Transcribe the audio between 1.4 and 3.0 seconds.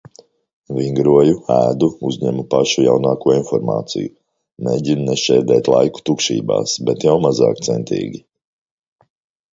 Ēdu. Uzņemu pašu